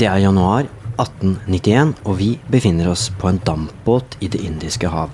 [0.00, 0.64] Det er januar
[0.96, 5.12] 1891, og vi befinner oss på en dampbåt i Det indiske hav.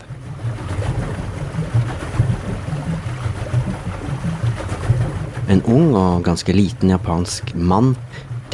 [5.50, 7.96] En ung og ganske liten japansk mann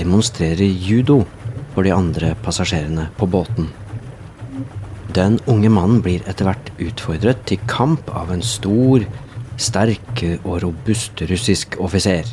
[0.00, 1.26] demonstrerer judo
[1.74, 3.68] for de andre passasjerene på båten.
[5.12, 9.04] Den unge mannen blir etter hvert utfordret til kamp av en stor,
[9.60, 12.24] sterk og robust russisk offiser.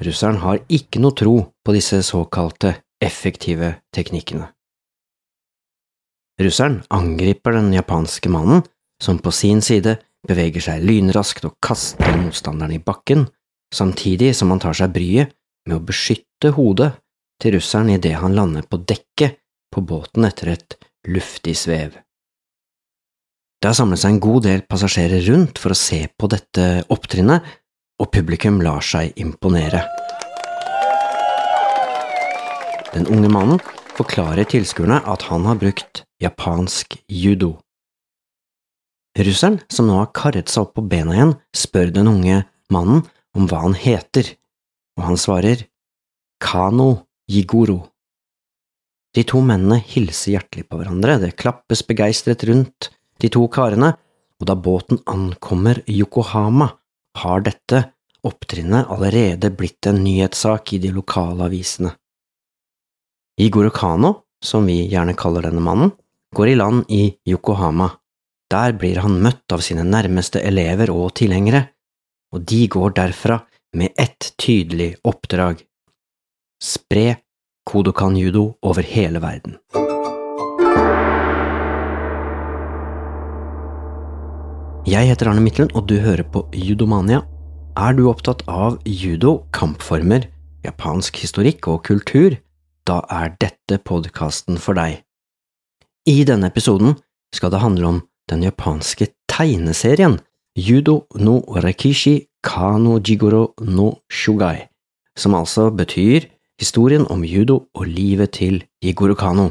[0.00, 2.72] Russeren har ikke noe tro på disse såkalte
[3.04, 4.46] effektive teknikkene.
[6.40, 8.62] Russeren angriper den japanske mannen,
[9.00, 13.26] som på sin side beveger seg lynraskt og kaster motstanderen i bakken,
[13.74, 15.34] samtidig som han tar seg bryet
[15.68, 16.94] med å beskytte hodet
[17.40, 19.36] til russeren idet han lander på dekket
[19.72, 20.76] på båten etter et
[21.08, 21.96] luftig svev.
[23.60, 27.44] Det har samlet seg en god del passasjerer rundt for å se på dette opptrinnet,
[28.00, 29.84] og publikum lar seg imponere.
[32.94, 33.60] Den unge mannen
[33.98, 37.58] forklarer tilskuerne at han har brukt japansk judo.
[39.18, 42.42] Russeren, som nå har karret seg opp på bena igjen, spør den unge
[42.72, 43.04] mannen
[43.36, 44.32] om hva han heter,
[44.98, 45.66] og han svarer
[46.40, 47.82] Kano Jigoro.
[49.14, 53.92] De to mennene hilser hjertelig på hverandre, det klappes begeistret rundt de to karene,
[54.40, 56.70] og da båten ankommer Yokohama,
[57.22, 57.84] har dette
[58.26, 61.94] opptrinnet allerede blitt en nyhetssak i de lokale avisene.
[63.40, 64.12] Igor Okano,
[64.44, 65.92] som vi gjerne kaller denne mannen,
[66.36, 67.88] går i land i Yokohama.
[68.50, 71.68] Der blir han møtt av sine nærmeste elever og tilhengere,
[72.34, 73.40] og de går derfra
[73.76, 75.64] med ett tydelig oppdrag–
[76.72, 77.20] spre
[77.70, 79.60] Kodokan judo over hele verden.
[84.88, 87.20] Jeg heter Arne Midtlund, og du hører på Judomania.
[87.76, 90.24] Er du opptatt av judo, kampformer,
[90.64, 92.38] japansk historikk og kultur?
[92.88, 95.02] Da er dette podkasten for deg.
[96.08, 96.96] I denne episoden
[97.36, 98.00] skal det handle om
[98.32, 100.16] den japanske tegneserien
[100.56, 104.64] Judo no Rekishi Kano Jigoro no Shugai,
[105.12, 106.24] som altså betyr
[106.58, 109.50] historien om judo og livet til Jigoro Kano.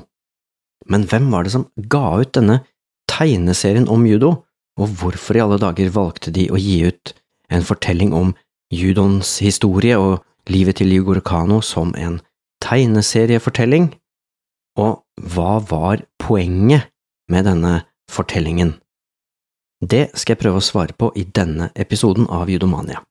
[0.89, 2.63] Men hvem var det som ga ut denne
[3.05, 4.39] tegneserien om judo,
[4.79, 7.13] og hvorfor i alle dager valgte de å gi ut
[7.51, 8.33] en fortelling om
[8.73, 12.19] judoens historie og livet til Jigoro Kano som en
[12.63, 13.91] tegneseriefortelling?
[14.79, 15.01] Og
[15.33, 16.87] hva var poenget
[17.29, 17.81] med denne
[18.11, 18.77] fortellingen?
[19.79, 23.03] Det skal jeg prøve å svare på i denne episoden av Judomania.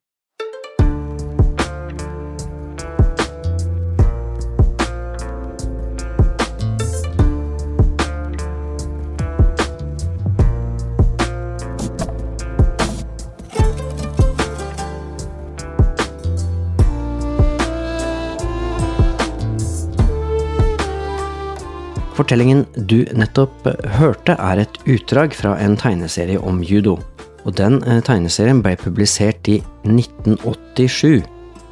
[22.28, 23.62] Fortellingen du nettopp
[23.96, 26.98] hørte, er et utdrag fra en tegneserie om judo.
[27.48, 29.54] Og den eh, tegneserien ble publisert i
[29.88, 31.22] 1987,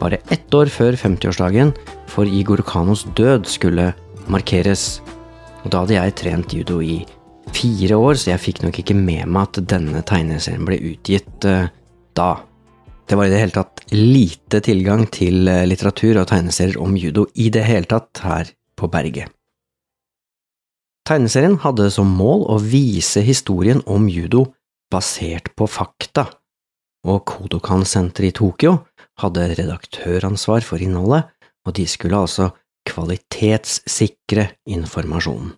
[0.00, 1.74] bare ett år før 50-årsdagen
[2.08, 3.90] for Igor Kanos død skulle
[4.32, 4.86] markeres.
[5.66, 7.02] Og da hadde jeg trent judo i
[7.52, 11.68] fire år, så jeg fikk nok ikke med meg at denne tegneserien ble utgitt uh,
[12.16, 12.32] da.
[13.04, 17.52] Det var i det hele tatt lite tilgang til litteratur og tegneserier om judo i
[17.52, 19.35] det hele tatt her på berget.
[21.06, 24.48] Tegneserien hadde som mål å vise historien om judo
[24.90, 26.26] basert på fakta,
[27.06, 28.72] og Kodokan-senteret i Tokyo
[29.22, 31.28] hadde redaktøransvar for innholdet,
[31.62, 32.50] og de skulle altså
[32.90, 35.54] kvalitetssikre informasjonen.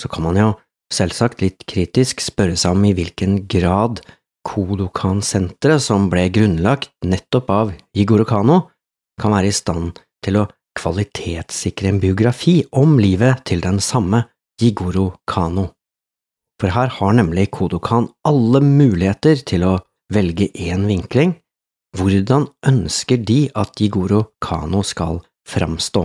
[0.00, 0.48] Så kan man jo
[0.92, 4.00] selvsagt litt kritisk spørre seg om i hvilken grad
[4.48, 8.62] Kodokan-senteret, som ble grunnlagt nettopp av Jigoro Kano,
[9.20, 10.48] kan være i stand til å
[10.80, 14.24] kvalitetssikre en biografi om livet til den samme
[14.62, 15.72] Jigoro Kano.
[16.60, 19.72] For her har nemlig Kodokan alle muligheter til å
[20.14, 21.34] velge én vinkling.
[21.98, 25.18] Hvordan ønsker de at Jigoro Kano skal
[25.48, 26.04] framstå?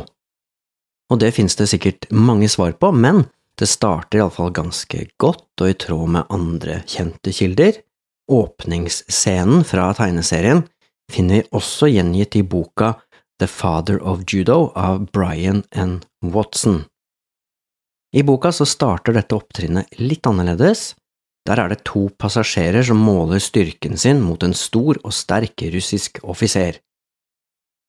[1.07, 3.27] Og det finnes det sikkert mange svar på, men
[3.61, 7.77] det starter iallfall ganske godt og i tråd med andre kjente kilder.
[8.27, 10.65] Åpningsscenen fra tegneserien
[11.13, 12.95] finner vi også gjengitt i boka
[13.39, 16.01] The Father of Judo av Brian N.
[16.25, 16.87] Watson.
[18.15, 20.93] I boka så starter dette opptrinnet litt annerledes.
[21.47, 26.21] Der er det to passasjerer som måler styrken sin mot en stor og sterk russisk
[26.23, 26.79] offiser.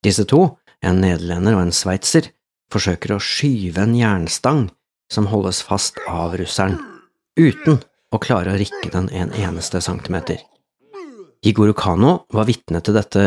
[0.05, 2.31] Disse to, en nederlender og en sveitser,
[2.73, 4.69] forsøker å skyve en jernstang
[5.11, 6.76] som holdes fast av russeren,
[7.38, 7.81] uten
[8.12, 10.43] å klare å rikke den en eneste centimeter.
[11.47, 13.23] Igor Kano var vitne til dette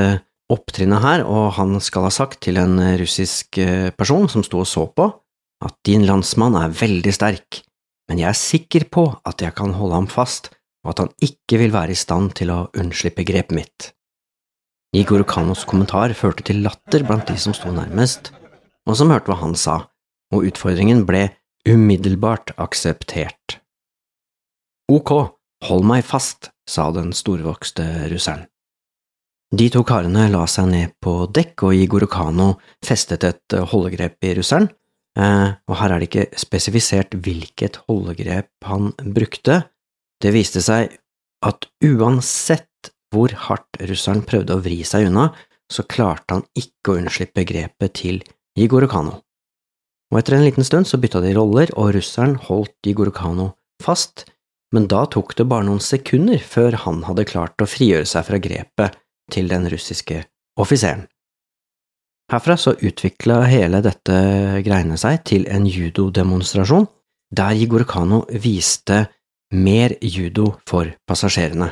[0.51, 4.67] opptrinnet her, og han skal ha sagt til en russisk eh, person som sto og
[4.67, 5.07] så på,
[5.61, 7.61] at din landsmann er veldig sterk,
[8.09, 10.49] men jeg er sikker på at jeg kan holde ham fast,
[10.83, 13.91] og at han ikke vil være i stand til å unnslippe grepet mitt.
[14.97, 18.33] Igor Kanos kommentar førte til latter blant de som sto nærmest,
[18.89, 19.77] og som hørte hva han sa,
[20.33, 21.29] og utfordringen ble
[21.69, 23.61] umiddelbart akseptert.
[24.91, 25.13] Ok,
[25.69, 28.47] hold meg fast, sa den storvokste russeren.
[29.51, 32.53] De to karene la seg ned på dekk, og Igor Kano
[32.83, 34.69] festet et holdegrep i russeren,
[35.19, 39.63] og her er det ikke spesifisert hvilket holdegrep han brukte.
[40.21, 40.93] Det viste seg
[41.43, 45.31] at uansett hvor hardt russeren prøvde å vri seg unna,
[45.71, 48.21] så klarte han ikke å unnslippe grepet til
[48.59, 53.11] Igor Og etter en liten stund så bytta de roller, og russeren holdt Igor
[53.81, 54.25] fast,
[54.71, 58.39] men da tok det bare noen sekunder før han hadde klart å frigjøre seg fra
[58.39, 58.99] grepet
[59.31, 60.23] til den russiske
[60.59, 61.07] offiseren.
[62.31, 64.17] Herfra så utvikla hele dette
[64.63, 66.85] greiene seg til en judodemonstrasjon,
[67.27, 69.01] der Igor Kano viste
[69.51, 71.67] mer judo for passasjerene.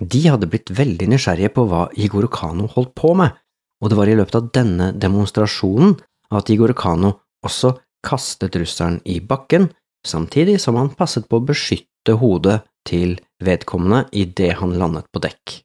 [0.00, 3.36] De hadde blitt veldig nysgjerrige på hva Igor Kano holdt på med,
[3.84, 5.92] og det var i løpet av denne demonstrasjonen
[6.32, 7.12] at Igor Kano
[7.44, 9.68] også kastet russeren i bakken,
[10.06, 15.60] samtidig som han passet på å beskytte hodet til vedkommende idet han landet på dekk.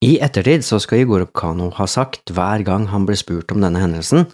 [0.00, 3.82] I ettertid så skal Igor Kano ha sagt hver gang han ble spurt om denne
[3.82, 4.24] hendelsen,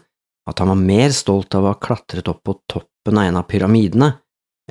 [0.46, 3.48] at han var mer stolt av å ha klatret opp på toppen av en av
[3.50, 4.12] pyramidene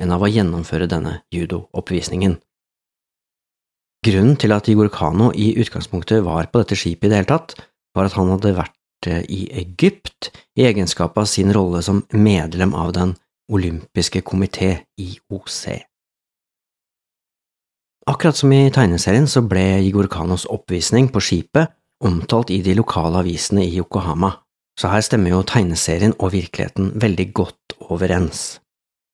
[0.00, 2.38] enn av å gjennomføre denne judooppvisningen.
[4.06, 7.56] Grunnen til at Igor Kano i utgangspunktet var på dette skipet i det hele tatt,
[7.96, 12.72] var at han hadde vært eh, i Egypt i egenskap av sin rolle som medlem
[12.76, 13.16] av Den
[13.52, 15.82] olympiske komité, IOC.
[18.06, 21.72] Akkurat som i tegneserien så ble Igor Kanos oppvisning på skipet
[22.06, 24.30] omtalt i de lokale avisene i Yokohama,
[24.78, 28.60] så her stemmer jo tegneserien og virkeligheten veldig godt overens.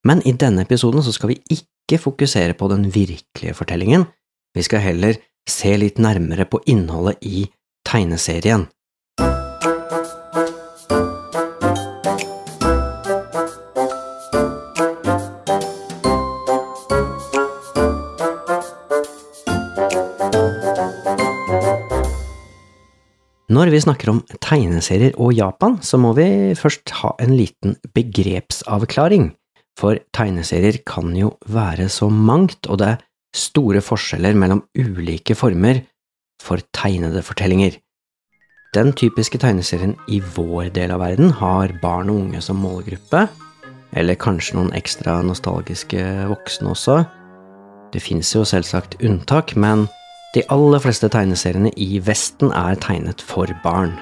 [0.05, 4.05] Men i denne episoden så skal vi ikke fokusere på den virkelige fortellingen,
[4.53, 5.17] vi skal heller
[5.49, 7.47] se litt nærmere på innholdet i
[7.89, 8.67] tegneserien.
[23.73, 26.27] Vi snakker om tegneserier og Japan, så må vi
[26.57, 29.31] først ha en liten begrepsavklaring,
[29.79, 33.01] for tegneserier kan jo være så mangt, og det er
[33.33, 35.81] store forskjeller mellom ulike former
[36.43, 37.79] for tegnede fortellinger.
[38.73, 43.27] Den typiske tegneserien i vår del av verden har barn og unge som målgruppe,
[43.93, 47.01] eller kanskje noen ekstra nostalgiske voksne også.
[47.93, 49.85] Det fins jo selvsagt unntak, men
[50.33, 53.93] de aller fleste tegneseriene i Vesten er tegnet for barn.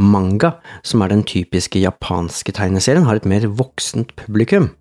[0.00, 4.72] Manga, som er den typiske japanske tegneserien, har et mer voksent publikum.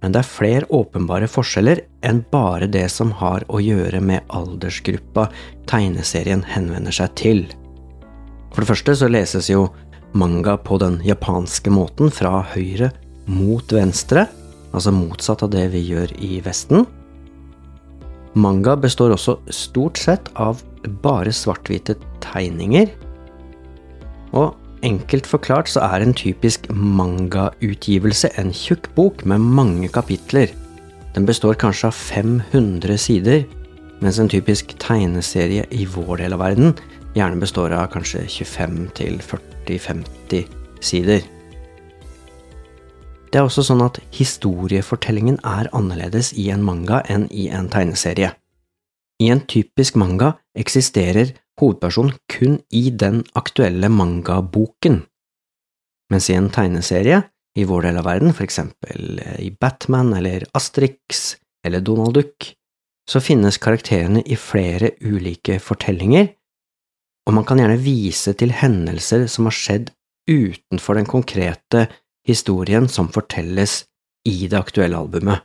[0.00, 5.28] Men det er flere åpenbare forskjeller enn bare det som har å gjøre med aldersgruppa
[5.68, 7.42] tegneserien henvender seg til.
[8.50, 9.68] For det første så leses jo
[10.12, 12.90] manga på den japanske måten, fra høyre
[13.30, 14.26] mot venstre,
[14.74, 16.86] altså motsatt av det vi gjør i Vesten.
[18.38, 20.62] Manga består også stort sett av
[21.02, 22.90] bare svart-hvite tegninger.
[24.38, 24.54] Og
[24.86, 30.50] enkelt forklart så er en typisk mangautgivelse en tjukk bok med mange kapitler.
[31.14, 33.42] Den består kanskje av 500 sider,
[34.00, 36.78] mens en typisk tegneserie i vår del av verden
[37.14, 40.44] gjerne består av kanskje 25-40-50
[40.80, 41.20] sider.
[43.30, 48.32] Det er også sånn at historiefortellingen er annerledes i en manga enn i en tegneserie.
[49.20, 55.04] I en typisk manga eksisterer hovedpersonen kun i den aktuelle mangaboken,
[56.10, 57.22] mens i en tegneserie
[57.58, 61.36] i vår del av verden, for eksempel i Batman eller Asterix
[61.66, 62.54] eller Donald Duck,
[63.10, 66.28] så finnes karakterene i flere ulike fortellinger
[67.28, 69.90] og man kan gjerne vise til hendelser som har skjedd
[70.30, 71.86] utenfor den konkrete
[72.26, 73.84] historien som fortelles
[74.28, 75.42] i det aktuelle albumet.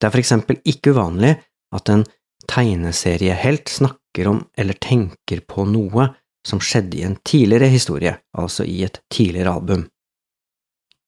[0.00, 1.34] Det er for eksempel ikke uvanlig
[1.76, 2.06] at en
[2.48, 6.08] tegneseriehelt snakker om eller tenker på noe
[6.46, 9.84] som skjedde i en tidligere historie, altså i et tidligere album.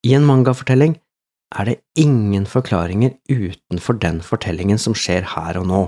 [0.05, 0.97] I en mangafortelling
[1.57, 5.81] er det ingen forklaringer utenfor den fortellingen som skjer her og nå.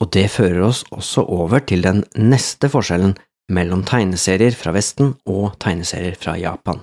[0.00, 3.16] Og det fører oss også over til den neste forskjellen
[3.52, 6.80] mellom tegneserier fra Vesten og tegneserier fra Japan.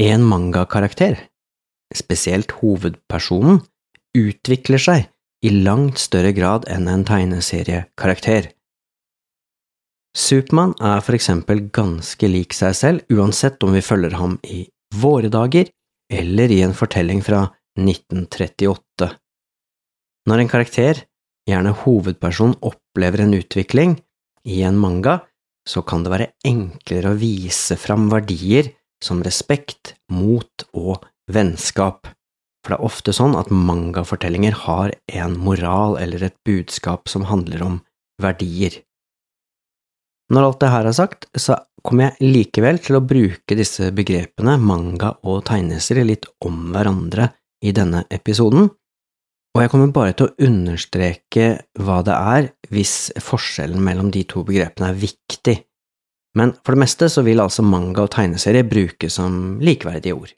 [0.00, 1.18] En mangakarakter,
[1.94, 3.60] spesielt hovedpersonen,
[4.14, 5.08] utvikler seg
[5.44, 8.50] i langt større grad enn en tegneseriekarakter.
[10.14, 14.62] Supermann er for eksempel ganske lik seg selv uansett om vi følger ham i
[14.94, 15.70] våre dager
[16.12, 17.48] eller i en fortelling fra
[17.80, 19.10] 1938.
[20.30, 21.02] Når en karakter,
[21.48, 23.98] gjerne hovedperson, opplever en utvikling
[24.48, 25.20] i en manga,
[25.68, 28.72] så kan det være enklere å vise fram verdier
[29.04, 32.08] som respekt, mot og vennskap.
[32.64, 37.64] For det er ofte sånn at mangafortellinger har en moral eller et budskap som handler
[37.64, 37.78] om
[38.20, 38.80] verdier.
[40.32, 44.56] Når alt det her er sagt, så kommer jeg likevel til å bruke disse begrepene
[44.60, 47.28] manga og tegneserier litt om hverandre
[47.64, 48.70] i denne episoden,
[49.54, 51.46] og jeg kommer bare til å understreke
[51.78, 55.54] hva det er hvis forskjellen mellom de to begrepene er viktig,
[56.34, 60.32] men for det meste så vil altså manga og tegneserie brukes som likeverdige ord.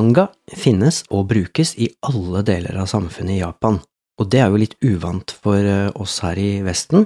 [0.00, 3.80] Manga finnes og brukes i alle deler av samfunnet i Japan,
[4.20, 7.04] og det er jo litt uvant for eh, oss her i Vesten.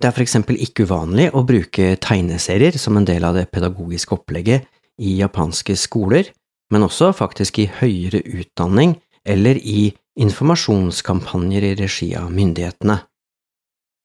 [0.00, 4.16] Det er for eksempel ikke uvanlig å bruke tegneserier som en del av det pedagogiske
[4.16, 4.66] opplegget
[4.98, 6.32] i japanske skoler,
[6.74, 12.98] men også faktisk i høyere utdanning eller i informasjonskampanjer i regi av myndighetene.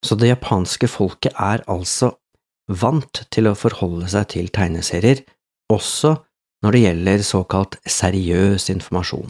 [0.05, 2.13] Så det japanske folket er altså
[2.69, 5.25] vant til å forholde seg til tegneserier,
[5.73, 6.15] også
[6.63, 9.29] når det gjelder såkalt seriøs informasjon.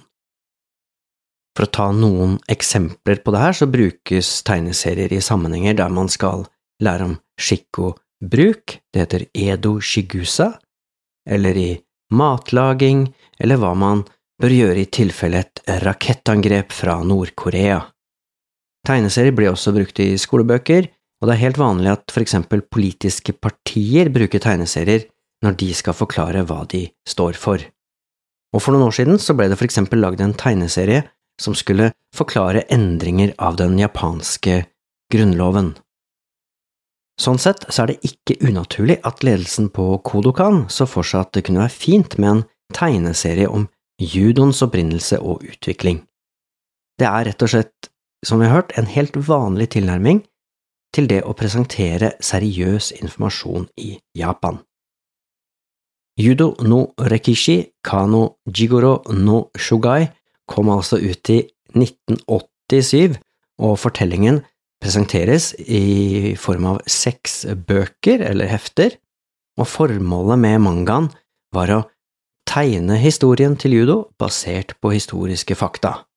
[1.57, 6.09] For å ta noen eksempler på det her, så brukes tegneserier i sammenhenger der man
[6.11, 6.45] skal
[6.83, 10.53] lære om shikko-bruk, det heter edo shigusa,
[11.27, 11.69] eller i
[12.15, 13.09] matlaging,
[13.39, 14.05] eller hva man
[14.39, 17.81] bør gjøre i tilfelle et rakettangrep fra Nord-Korea.
[18.87, 20.87] Tegneserier blir også brukt i skolebøker,
[21.19, 25.09] og det er helt vanlig at for eksempel politiske partier bruker tegneserier
[25.45, 27.63] når de skal forklare hva de står for.
[28.55, 31.03] Og for noen år siden så ble det for eksempel lagd en tegneserie
[31.39, 34.63] som skulle forklare endringer av den japanske
[35.13, 35.75] grunnloven.
[37.19, 41.33] Sånn sett så er det ikke unaturlig at ledelsen på Kodokan så for seg at
[41.35, 43.67] det kunne være fint med en tegneserie om
[43.99, 46.05] judoens opprinnelse og utvikling.
[46.99, 47.89] Det er rett og slett,
[48.25, 50.23] som vi har hørt, en helt vanlig tilnærming
[50.95, 54.59] til det å presentere seriøs informasjon i Japan.
[56.19, 60.09] Judo no rekishi kano jigoro no shugai
[60.49, 61.39] kom altså ut i
[61.77, 63.15] 1987,
[63.59, 64.41] og fortellingen
[64.81, 68.97] presenteres i form av seks bøker eller hefter,
[69.59, 71.09] og formålet med mangaen
[71.55, 71.79] var å
[72.49, 76.08] tegne historien til judo basert på historiske fakta.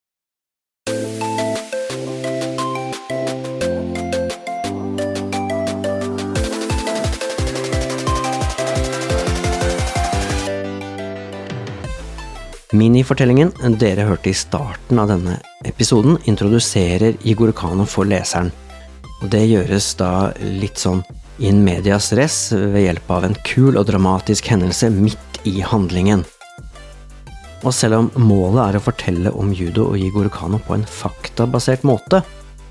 [12.73, 18.49] Minifortellingen dere hørte i starten av denne episoden, introduserer Igor Kano for leseren.
[19.21, 21.03] Og det gjøres da litt sånn
[21.37, 26.25] in medias res ved hjelp av en kul og dramatisk hendelse midt i handlingen.
[27.61, 31.85] Og selv om målet er å fortelle om judo og Igor Kano på en faktabasert
[31.85, 32.23] måte,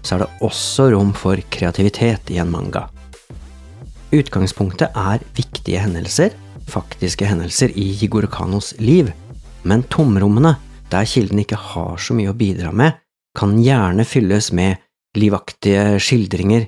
[0.03, 2.89] så er det også rom for kreativitet i en manga.
[4.11, 6.35] Utgangspunktet er viktige hendelser,
[6.67, 9.15] faktiske hendelser i Igor Kanos liv,
[9.69, 10.57] men tomrommene,
[10.91, 12.99] der kilden ikke har så mye å bidra med,
[13.39, 14.83] kan gjerne fylles med
[15.17, 16.67] livaktige skildringer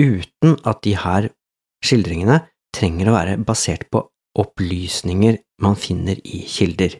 [0.00, 1.28] uten at de her
[1.84, 2.40] skildringene
[2.72, 4.04] trenger å være basert på
[4.38, 6.96] opplysninger man finner i kilder.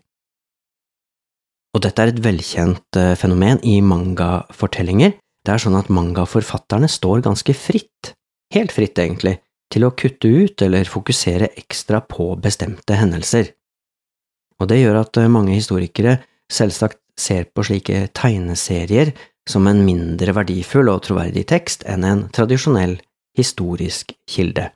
[1.73, 5.15] Og dette er et velkjent eh, fenomen i mangafortellinger.
[5.43, 8.13] Det er sånn at mangaforfatterne står ganske fritt,
[8.53, 9.39] helt fritt egentlig,
[9.73, 13.55] til å kutte ut eller fokusere ekstra på bestemte hendelser
[14.63, 16.21] og det gjør at eh, mange historikere
[16.53, 19.13] selvsagt ser på slike tegneserier
[19.49, 22.97] som en mindre verdifull og troverdig tekst enn en tradisjonell
[23.37, 24.71] historisk kilde.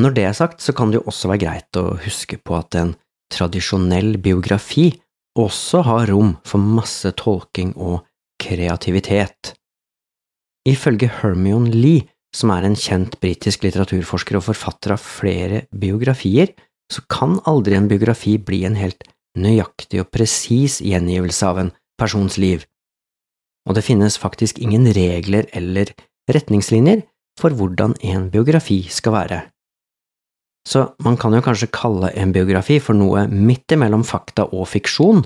[0.00, 2.76] Når det er sagt, så kan det jo også være greit å huske på at
[2.80, 2.94] en
[3.32, 4.88] tradisjonell biografi
[5.38, 8.02] også har rom for masse tolking og
[8.42, 9.52] kreativitet.
[10.68, 16.54] Ifølge Hermione Lee, som er en kjent britisk litteraturforsker og forfatter av flere biografier,
[16.92, 19.06] så kan aldri en biografi bli en helt
[19.38, 22.66] nøyaktig og presis gjengivelse av en persons liv.
[23.62, 25.92] og det finnes faktisk ingen regler eller
[26.26, 27.04] retningslinjer
[27.38, 29.38] for hvordan en biografi skal være.
[30.66, 35.22] Så man kan jo kanskje kalle en biografi for noe midt imellom fakta og fiksjon,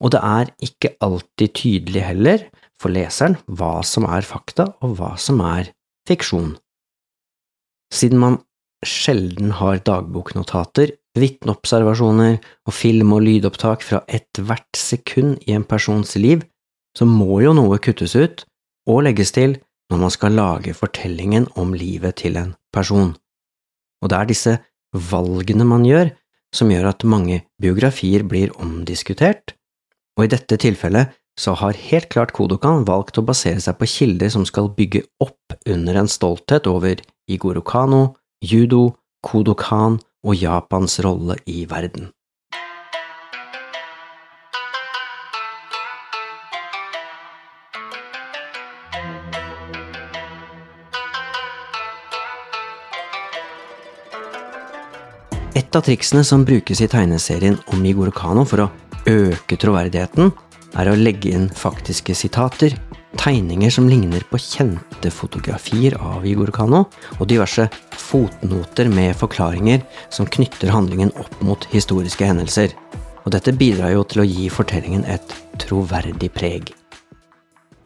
[0.00, 2.46] og det er ikke alltid tydelig heller
[2.80, 5.70] for leseren hva som er fakta og hva som er
[6.08, 6.54] fiksjon.
[7.90, 8.38] Siden man
[8.86, 16.44] sjelden har dagboknotater, vitneobservasjoner og film- og lydopptak fra ethvert sekund i en persons liv,
[16.96, 18.44] så må jo noe kuttes ut
[18.88, 19.58] og legges til
[19.90, 23.14] når man skal lage fortellingen om livet til en person.
[24.00, 24.56] Og det er disse
[24.94, 26.12] valgene man gjør,
[26.54, 29.54] som gjør at mange biografier blir omdiskutert,
[30.18, 34.32] og i dette tilfellet så har helt klart Kodokan valgt å basere seg på kilder
[34.32, 41.36] som skal bygge opp under en stolthet over Igoro Kano, judo, Kodokan og Japans rolle
[41.46, 42.08] i verden.
[55.54, 58.70] Et av triksene som brukes i tegneserien om Igor Kano for å
[59.06, 60.32] øke troverdigheten,
[60.80, 62.72] er å legge inn faktiske sitater,
[63.18, 66.84] tegninger som ligner på kjente fotografier av Igor Kano,
[67.18, 67.66] og diverse
[67.98, 72.74] fotnoter med forklaringer som knytter handlingen opp mot historiske hendelser.
[73.24, 76.72] Og dette bidrar jo til å gi fortellingen et troverdig preg.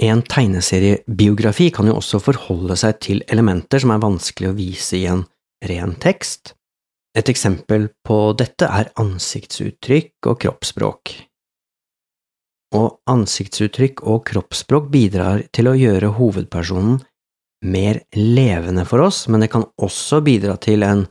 [0.04, 5.06] En tegneseriebiografi kan jo også forholde seg til elementer som er vanskelig å vise i
[5.10, 5.24] en
[5.64, 6.54] ren tekst.
[7.14, 11.14] Et eksempel på dette er ansiktsuttrykk og kroppsspråk
[12.74, 17.00] og ansiktsuttrykk og kroppsspråk bidrar til å gjøre hovedpersonen
[17.64, 21.06] mer levende for oss, men det kan også bidra til en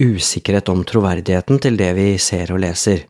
[0.00, 3.04] usikkerhet om troverdigheten til det vi ser og leser.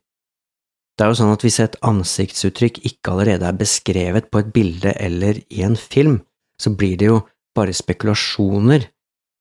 [0.92, 4.92] Det er jo sånn at hvis et ansiktsuttrykk ikke allerede er beskrevet på et bilde
[5.00, 6.18] eller i en film,
[6.60, 7.22] så blir det jo
[7.56, 8.84] bare spekulasjoner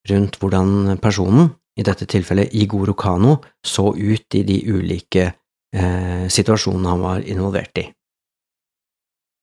[0.10, 6.89] rundt hvordan personen, i dette tilfellet Igoro Kano, så ut i de ulike eh, situasjonene
[6.91, 7.86] han var involvert i.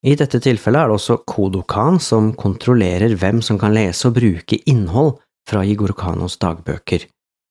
[0.06, 4.60] I dette tilfellet er det også Kodokan som kontrollerer hvem som kan lese og bruke
[4.70, 5.16] innhold
[5.48, 7.06] fra Igor Kanos dagbøker.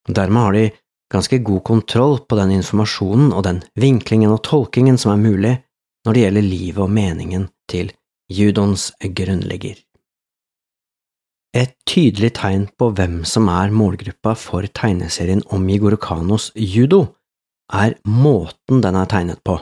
[0.08, 0.70] Dermed har de
[1.12, 5.56] ganske god kontroll på den informasjonen og den vinklingen og tolkingen som er mulig
[6.08, 7.92] når det gjelder livet og meningen til
[8.32, 9.76] judons grunnlegger.
[11.56, 17.08] Et tydelig tegn på hvem som er målgruppa for tegneserien om Igor Kanos judo,
[17.74, 19.58] er måten den er tegnet på.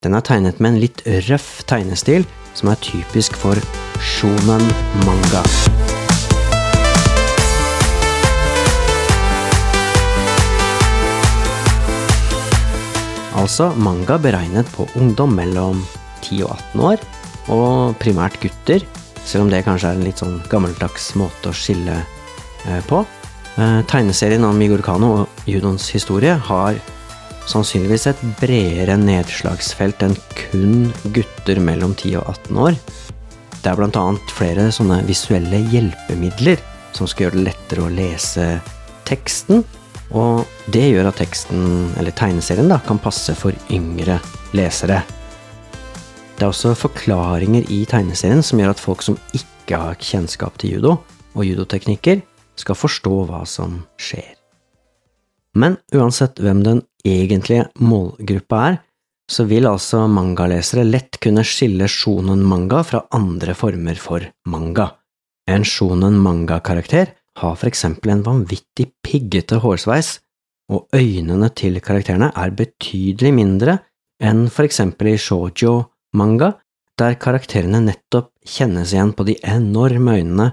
[0.00, 2.22] Den er tegnet med en litt røff tegnestil
[2.56, 3.58] som er typisk for
[4.00, 4.62] shonen
[5.04, 5.42] manga.
[13.36, 15.82] Altså manga beregnet på ungdom mellom
[16.24, 17.04] 10 og 18 år,
[17.52, 18.86] og primært gutter,
[19.20, 23.02] selv om det kanskje er en litt sånn gammeldags måte å skille eh, på.
[23.60, 26.80] Eh, tegneserien om Migor Kano og Judons historie har
[27.50, 32.78] sannsynligvis et bredere nedslagsfelt enn kun gutter mellom 10 og 18 år.
[33.60, 36.62] Det er annet flere sånne visuelle hjelpemidler
[36.96, 38.46] som skal gjøre det lettere å lese
[39.08, 39.64] teksten,
[40.16, 44.18] og det gjør at teksten, eller tegneserien, da, kan passe for yngre
[44.56, 45.02] lesere.
[46.38, 50.78] Det er også forklaringer i tegneserien som gjør at folk som ikke har kjennskap til
[50.78, 50.96] judo
[51.36, 52.24] og judoteknikker,
[52.58, 54.39] skal forstå hva som skjer.
[55.60, 58.78] Men uansett hvem den egentlige målgruppa er,
[59.30, 64.88] så vil altså mangalesere lett kunne skille shonen manga fra andre former for manga.
[65.50, 70.18] En shonen manga-karakter har for eksempel en vanvittig piggete hårsveis,
[70.70, 73.78] og øynene til karakterene er betydelig mindre
[74.22, 75.76] enn for eksempel i shoujo
[76.14, 76.52] manga,
[76.98, 80.50] der karakterene nettopp kjennes igjen på de enorme øynene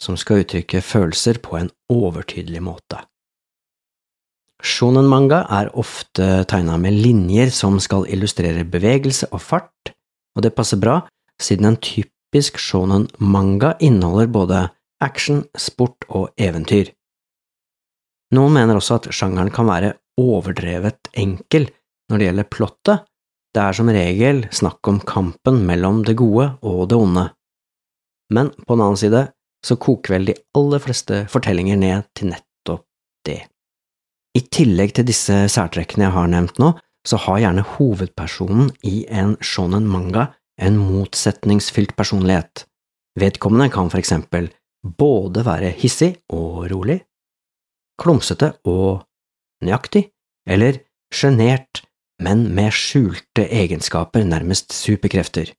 [0.00, 3.02] som skal uttrykke følelser på en overtydelig måte.
[4.60, 9.92] Shonen-manga er ofte tegna med linjer som skal illustrere bevegelse og fart,
[10.36, 11.00] og det passer bra,
[11.40, 14.62] siden en typisk shonen-manga inneholder både
[15.00, 16.92] action, sport og eventyr.
[18.36, 21.70] Noen mener også at sjangeren kan være overdrevet enkel
[22.10, 23.06] når det gjelder plottet,
[23.50, 27.24] det er som regel snakk om kampen mellom det gode og det onde.
[28.30, 29.24] Men på den annen side
[29.66, 32.86] så koker vel de aller fleste fortellinger ned til nettopp
[33.26, 33.40] det.
[34.38, 36.74] I tillegg til disse særtrekkene jeg har nevnt nå,
[37.06, 40.28] så har gjerne hovedpersonen i en shonen manga
[40.60, 42.66] en motsetningsfylt personlighet.
[43.18, 44.50] Vedkommende kan for eksempel
[44.84, 47.00] både være hissig og rolig,
[48.00, 49.02] klumsete og
[49.64, 50.06] nøyaktig,
[50.48, 50.80] eller
[51.12, 51.82] sjenert,
[52.20, 55.52] men med skjulte egenskaper, nærmest superkrefter.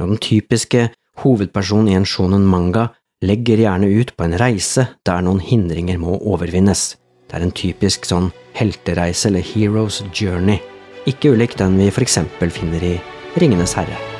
[0.00, 0.88] og den typiske
[1.22, 2.88] hovedpersonen i en shonen manga
[3.22, 6.96] legger gjerne ut på en reise der noen hindringer må overvinnes.
[7.32, 10.60] Det er en typisk sånn heltereise eller hero's journey,
[11.08, 12.98] ikke ulik den vi eksempel finner i
[13.40, 14.11] Ringenes herre.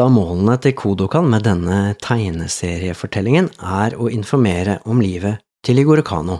[0.00, 6.38] Av målene til Kodokan med denne tegneseriefortellingen er å informere om livet til Igor Kano,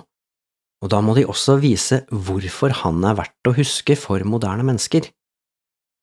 [0.80, 5.10] og da må de også vise hvorfor han er verdt å huske for moderne mennesker.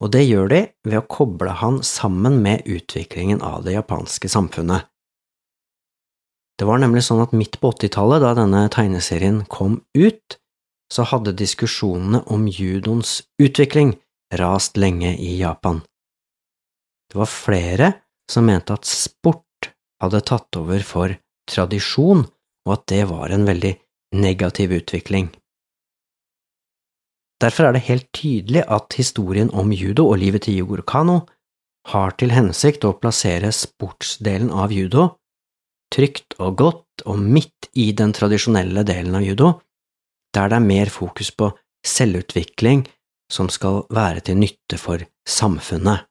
[0.04, 4.86] Og det gjør de ved å koble han sammen med utviklingen av det japanske samfunnet.
[6.58, 10.38] Det var nemlig sånn at midt på åttitallet, da denne tegneserien kom ut,
[10.93, 13.96] så hadde diskusjonene om judoens utvikling
[14.38, 15.82] rast lenge i Japan.
[17.08, 17.91] Det var flere
[18.32, 21.15] som mente at sport hadde tatt over for
[21.48, 22.26] tradisjon,
[22.67, 23.74] og at det var en veldig
[24.20, 25.30] negativ utvikling.
[27.41, 31.20] Derfor er det helt tydelig at historien om judo og livet til Yugoro Kano
[31.91, 35.12] har til hensikt å plassere sportsdelen av judo
[35.93, 39.54] trygt og godt og midt i den tradisjonelle delen av judo,
[40.36, 41.52] der det er mer fokus på
[41.88, 42.84] selvutvikling
[43.32, 46.07] som skal være til nytte for samfunnet.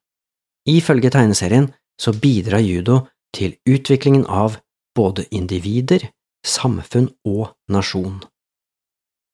[0.67, 3.05] Ifølge tegneserien så bidrar judo
[3.37, 4.59] til utviklingen av
[4.97, 6.09] både individer,
[6.47, 8.23] samfunn og nasjon.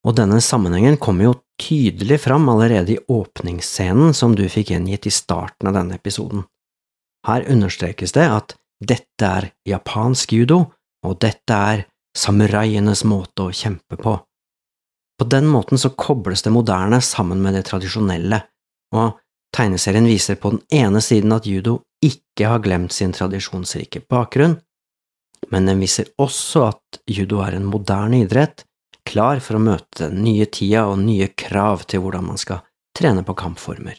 [0.03, 5.15] Og denne sammenhengen kommer jo tydelig fram allerede i åpningsscenen som du fikk gjengitt i
[5.15, 6.45] starten av denne episoden.
[7.27, 10.65] Her understrekes det at dette er japansk judo,
[11.07, 11.85] og dette er
[12.19, 14.17] samuraienes måte å kjempe på.
[15.19, 18.43] På den måten så kobles det moderne sammen med det tradisjonelle,
[18.93, 19.22] og
[19.53, 24.57] Tegneserien viser på den ene siden at judo ikke har glemt sin tradisjonsrike bakgrunn,
[25.53, 28.65] men den viser også at judo er en moderne idrett,
[29.05, 32.63] klar for å møte den nye tida og nye krav til hvordan man skal
[32.97, 33.99] trene på kampformer.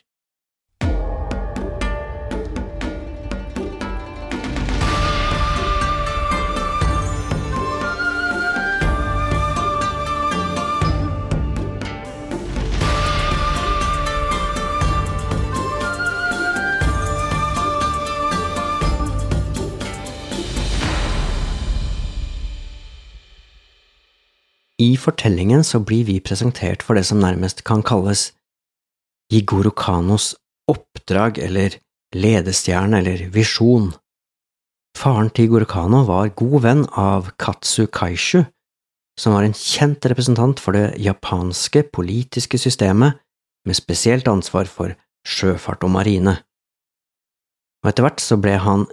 [24.84, 28.32] I fortellingen så blir vi presentert for det som nærmest kan kalles
[29.32, 30.34] Jigoro Kanos
[30.70, 31.78] oppdrag eller
[32.16, 33.92] ledestjerne eller visjon.
[34.98, 38.44] Faren til Jigoro Kano var god venn av Katsu Kaishu,
[39.20, 43.20] som var en kjent representant for det japanske politiske systemet
[43.68, 44.94] med spesielt ansvar for
[45.28, 46.38] sjøfart og marine.
[47.84, 48.86] Og etter hvert så ble han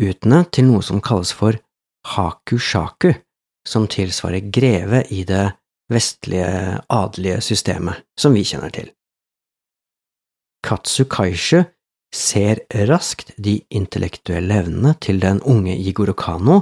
[0.00, 1.58] utnevnt til noe som kalles for
[2.14, 3.12] hakushaku,
[3.68, 5.50] som tilsvarer greve i det
[5.90, 8.90] vestlige adelige systemet som vi kjenner til.
[10.66, 11.62] Katsu Kaishu
[12.14, 16.60] ser raskt de intellektuelle evnene til den unge Jigoro Kano,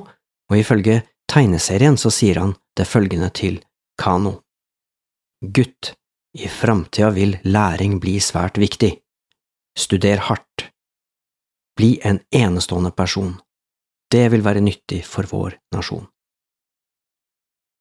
[0.48, 3.58] og ifølge tegneserien så sier han det følgende til
[3.98, 4.38] Kano.
[5.42, 5.94] Gutt,
[6.38, 8.92] i framtida vil læring bli svært viktig.
[9.78, 10.68] Studer hardt.
[11.78, 13.36] Bli en enestående person.
[14.10, 16.06] Det vil være nyttig for vår nasjon.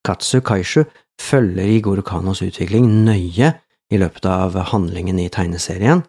[0.07, 0.85] Katsu Kaishu
[1.19, 3.51] følger Igoro Kanos utvikling nøye
[3.91, 6.03] i løpet av handlingen i tegneserien,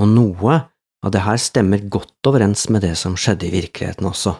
[0.00, 0.56] og noe
[1.06, 4.34] av det her stemmer godt overens med det som skjedde i virkeligheten også.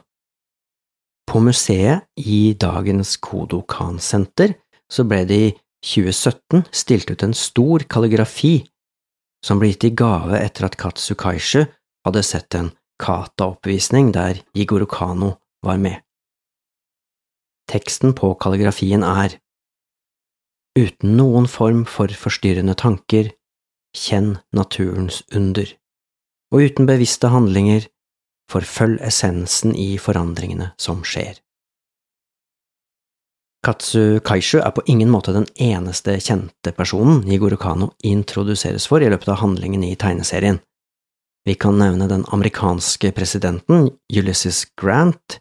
[1.27, 4.55] På museet i dagens Kodokan-senter
[4.91, 5.53] så ble det i
[5.87, 8.57] 2017 stilt ut en stor kalligrafi
[9.45, 11.67] som ble gitt i gave etter at Katsu Kaishu
[12.07, 16.06] hadde sett en kata-oppvisning der Igoro Kano var med.
[17.71, 19.39] Teksten på kalligrafien er
[20.77, 23.31] Uten noen form for forstyrrende tanker,
[23.97, 25.71] kjenn naturens under,
[26.53, 27.87] og uten bevisste handlinger,
[28.53, 31.41] forfølg essensen i forandringene som skjer.
[33.67, 39.09] Katsu Kaishu er på ingen måte den eneste kjente personen Jigoro Kano introduseres for i
[39.11, 40.61] løpet av handlingen i tegneserien.
[41.47, 45.41] Vi kan nevne den amerikanske presidenten Ulysses Grant,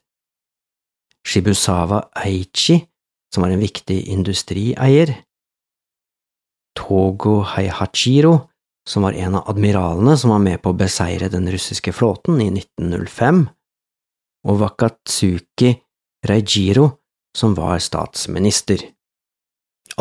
[1.26, 2.80] Shibusawa Aichi,
[3.34, 5.16] som var en viktig industrieier,
[6.76, 8.36] Togo Heihachiro,
[8.88, 12.52] som var en av admiralene som var med på å beseire den russiske flåten i
[12.52, 13.46] 1905,
[14.46, 15.72] og Wakatsuki
[16.28, 16.90] Reijiro,
[17.36, 18.84] som var statsminister.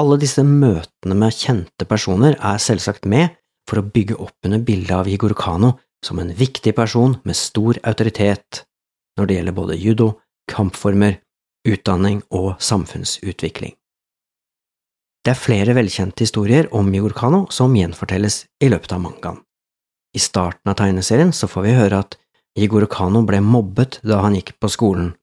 [0.01, 3.35] Alle disse møtene med kjente personer er selvsagt med
[3.69, 7.79] for å bygge opp under bildet av Igor Kano som en viktig person med stor
[7.87, 8.65] autoritet
[9.19, 10.09] når det gjelder både judo,
[10.51, 11.21] kampformer,
[11.69, 13.75] utdanning og samfunnsutvikling.
[15.25, 19.39] Det er flere velkjente historier om Yorkano som gjenfortelles i løpet av mangaen.
[20.15, 22.19] I starten av tegneserien så får vi høre at
[22.55, 22.87] Igor
[23.27, 25.15] ble mobbet da han gikk på skolen,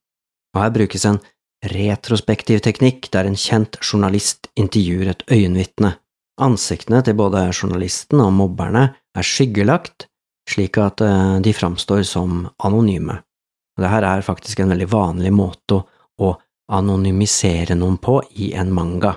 [0.52, 1.22] og her brukes en
[1.64, 5.94] retrospektiv teknikk der en kjent journalist intervjuer et øyenvitne.
[6.42, 10.08] Ansiktene til både journalisten og mobberne er skyggelagt,
[10.50, 13.20] slik at eh, de framstår som anonyme.
[13.80, 15.80] Dette er faktisk en veldig vanlig måte
[16.20, 16.32] å
[16.72, 19.16] anonymisere noen på i en manga,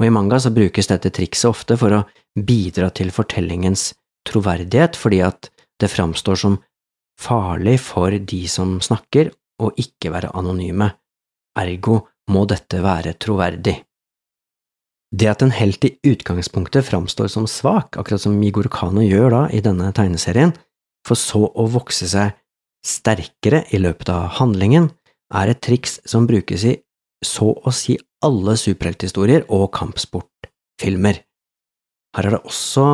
[0.00, 2.04] og i manga så brukes dette trikset ofte for å
[2.38, 3.90] bidra til fortellingens
[4.26, 5.50] troverdighet, fordi at
[5.80, 6.56] det framstår som
[7.20, 10.86] farlig for de som snakker, å ikke være anonyme,
[11.60, 11.98] ergo
[12.32, 13.74] må dette være troverdig.
[15.10, 19.42] Det at en helt i utgangspunktet framstår som svak, akkurat som Migor Kano gjør da
[19.52, 20.54] i denne tegneserien,
[21.04, 22.32] for så å vokse seg
[22.86, 24.90] sterkere i løpet av handlingen,
[25.34, 26.76] er et triks som brukes i
[27.24, 31.20] så å si alle superhelthistorier og kampsportfilmer.
[32.16, 32.86] Her er det også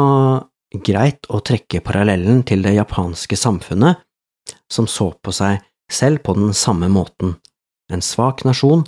[0.84, 4.02] greit å trekke parallellen til det japanske samfunnet,
[4.70, 7.36] som så på seg selv på den samme måten,
[7.90, 8.82] en svak nasjon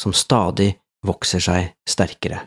[0.00, 0.72] som stadig
[1.06, 2.46] vokser seg sterkere.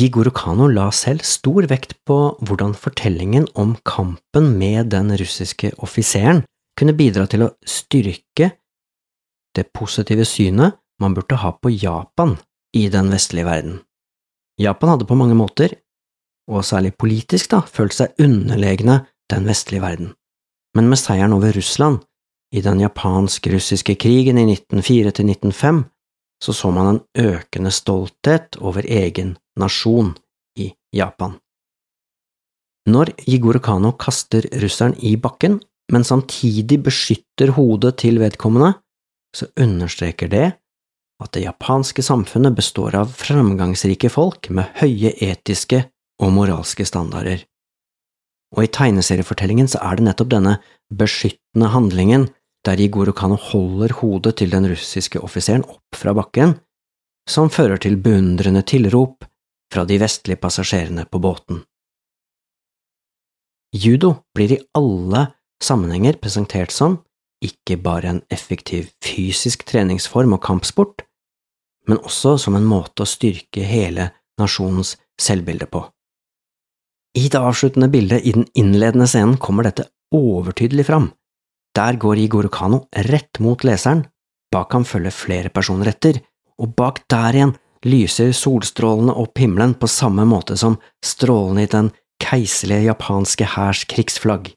[0.00, 2.14] Jigoro Kano la selv stor vekt på
[2.46, 6.40] hvordan fortellingen om kampen med den russiske offiseren
[6.78, 8.48] kunne bidra til å styrke
[9.56, 12.38] det positive synet man burde ha på Japan
[12.76, 13.76] i den vestlige verden.
[14.60, 15.74] Japan hadde på mange måter,
[16.48, 20.14] og særlig politisk, da, følt seg underlegne den vestlige verden,
[20.76, 22.00] men med seieren over Russland
[22.56, 25.84] i den japansk-russiske krigen i 1904 til 1905
[26.40, 30.14] så så man en økende stolthet over egen nasjon
[30.58, 31.36] i Japan.
[32.88, 35.60] Når Jigoro Kano kaster russeren i bakken,
[35.92, 38.72] men samtidig beskytter hodet til vedkommende,
[39.36, 40.46] så understreker det
[41.20, 45.84] at det japanske samfunnet består av framgangsrike folk med høye etiske
[46.22, 47.44] og moralske standarder.
[48.56, 50.56] Og i tegneseriefortellingen så er det nettopp denne
[50.90, 52.26] beskyttende handlingen
[52.66, 56.54] der Jigoro Kano holder hodet til den russiske offiseren opp fra bakken,
[57.28, 59.24] som fører til beundrende tilrop
[59.72, 61.62] fra de vestlige passasjerene på båten.
[63.72, 65.28] Judo blir i alle
[65.62, 66.98] sammenhenger presentert som
[67.44, 71.06] ikke bare en effektiv fysisk treningsform og kampsport,
[71.88, 75.84] men også som en måte å styrke hele nasjonens selvbilde på.
[77.16, 81.08] I det avsluttende bildet i den innledende scenen kommer dette overtydelig fram.
[81.76, 84.04] Der går Igor Kano rett mot leseren,
[84.50, 86.18] bak ham følger flere personer etter,
[86.58, 87.56] og bak der igjen
[87.86, 94.52] lyser solstrålene opp himmelen på samme måte som strålene i den keiserlige japanske hærs krigsflagg.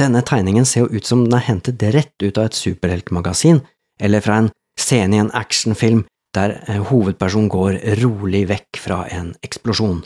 [0.00, 3.60] Denne tegningen ser jo ut som den er hentet rett ut av et superheltmagasin,
[4.00, 4.50] eller fra en
[4.80, 6.02] scene i en actionfilm
[6.34, 10.02] der eh, hovedpersonen går rolig vekk fra en eksplosjon.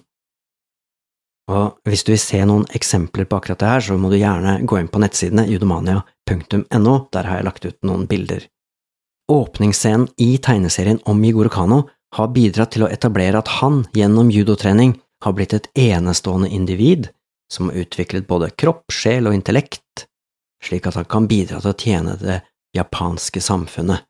[1.49, 4.59] Og hvis du vil se noen eksempler på akkurat det her, så må du gjerne
[4.69, 8.45] gå inn på nettsidene judomania.no, der har jeg lagt ut noen bilder.
[9.33, 11.83] Åpningsscenen i tegneserien om Jigoro Kano
[12.17, 17.11] har bidratt til å etablere at han gjennom judotrening har blitt et enestående individ
[17.53, 20.05] som har utviklet både kropp, sjel og intellekt,
[20.65, 22.43] slik at han kan bidra til å tjene det
[22.77, 24.05] japanske samfunnet.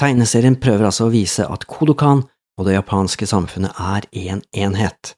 [0.00, 2.24] Tegneserien prøver altså å vise at Kodokan
[2.58, 5.14] og det japanske samfunnet er én en enhet.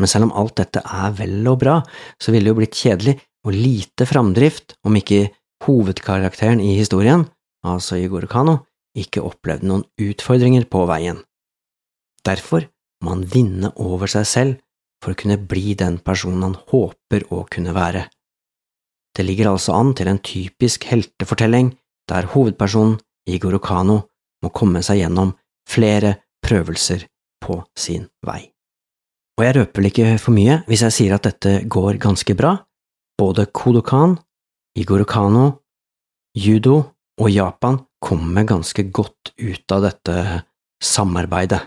[0.00, 1.76] Men selv om alt dette er vel og bra,
[2.20, 5.28] så ville det jo blitt kjedelig og lite framdrift om ikke
[5.66, 7.26] hovedkarakteren i historien,
[7.66, 8.62] altså Igor Kano,
[8.96, 11.20] ikke opplevde noen utfordringer på veien.
[12.26, 12.66] Derfor
[13.04, 14.58] må han vinne over seg selv
[15.00, 18.06] for å kunne bli den personen han håper å kunne være.
[19.16, 21.72] Det ligger altså an til en typisk heltefortelling
[22.10, 24.00] der hovedpersonen, Igor Kano,
[24.42, 25.34] må komme seg gjennom
[25.68, 27.04] flere prøvelser
[27.44, 28.48] på sin vei.
[29.40, 32.58] Og jeg røper vel ikke for mye hvis jeg sier at dette går ganske bra.
[33.16, 34.18] Både Kodokan,
[34.76, 35.46] Igor Kano,
[36.36, 36.74] judo
[37.16, 40.16] og Japan kommer ganske godt ut av dette
[40.84, 41.60] samarbeidet.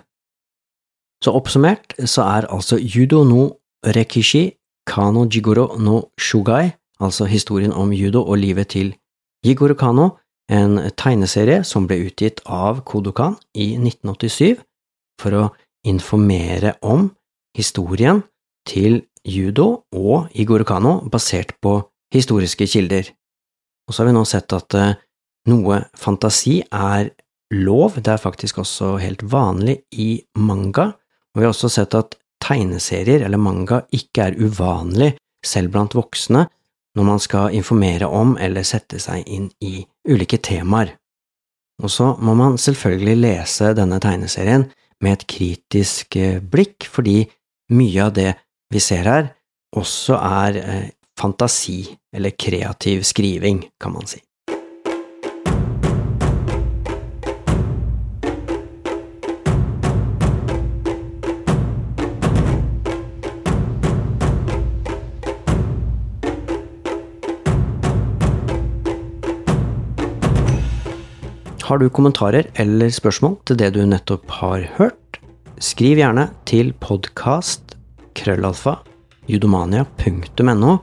[1.23, 3.47] Så oppsummert så er altså judo no
[3.95, 4.51] rekishi
[4.85, 8.93] kano jigoro no shugai, altså historien om judo og livet til
[9.43, 10.09] Jigoro Kano,
[10.51, 14.61] en tegneserie som ble utgitt av Kodokan i 1987
[15.19, 15.43] for å
[15.87, 17.09] informere om
[17.57, 18.23] historien
[18.67, 21.79] til judo og Igor Kano basert på
[22.13, 23.09] historiske kilder.
[23.87, 24.95] Og så har vi nå sett at eh,
[25.51, 27.11] noe fantasi er
[27.53, 30.93] lov, det er faktisk også helt vanlig i manga,
[31.33, 35.13] og vi har også sett at tegneserier eller manga ikke er uvanlig
[35.45, 36.45] selv blant voksne
[36.93, 40.93] når man skal informere om eller sette seg inn i ulike temaer.
[41.81, 44.67] Og så må man selvfølgelig lese denne tegneserien
[45.03, 47.23] med et kritisk eh, blikk, fordi
[47.73, 48.33] mye av det
[48.73, 49.31] vi ser her,
[49.77, 51.81] også er eh, fantasi
[52.13, 54.21] eller kreativ skriving, kan man si.
[71.63, 75.17] Har du kommentarer eller spørsmål til det du nettopp har hørt,
[75.63, 77.62] skriv gjerne til podkast
[78.15, 78.77] krøllalfa
[79.29, 80.77] judomania.no,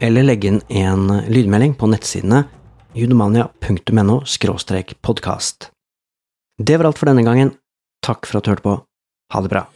[0.00, 2.44] eller legge inn en lydmelding på nettsidene
[2.98, 4.22] judomania.no
[5.00, 5.70] podkast.
[6.58, 7.54] Det var alt for denne gangen.
[8.04, 8.74] Takk for at du hørte på.
[9.32, 9.66] Ha det bra.